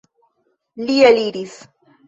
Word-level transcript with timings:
Li 0.87 0.97
eliris. 1.11 1.55